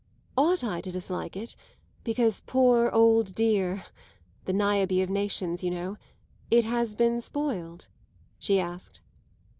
[0.35, 1.55] "Ought I to dislike it
[2.03, 3.85] because, poor old dear
[4.45, 5.95] the Niobe of Nations, you know
[6.49, 7.87] it has been spoiled?"
[8.39, 9.01] she asked.